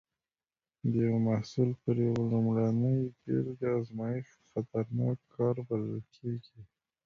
[0.91, 6.59] د یو محصول پر یوه لومړنۍ بېلګه ازمېښت خطرناک کار بلل کېږي.